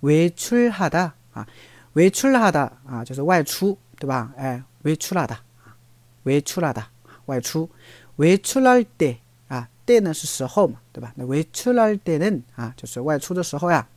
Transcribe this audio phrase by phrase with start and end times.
[0.00, 1.46] 외출하다啊，
[1.94, 4.32] 외출하다啊就是外出，对吧？
[4.36, 5.76] 哎，외출하다啊，
[6.24, 6.84] 외출하다
[7.26, 7.70] 外出，
[8.16, 11.12] 외출할 때啊，때呢是时候嘛，对吧？
[11.16, 13.88] 那외출할때는啊就是外出的时候呀，